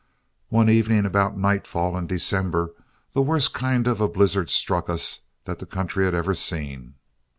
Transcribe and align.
One 0.49 0.67
evening 0.67 1.05
about 1.05 1.37
nightfall 1.37 1.95
in 1.95 2.07
December, 2.07 2.73
the 3.11 3.21
worst 3.21 3.53
kind 3.53 3.85
of 3.85 4.01
a 4.01 4.07
blizzard 4.07 4.49
struck 4.49 4.89
us 4.89 5.19
that 5.45 5.59
the 5.59 5.67
country 5.67 6.05
had 6.05 6.15
ever 6.15 6.33
seen. 6.33 6.95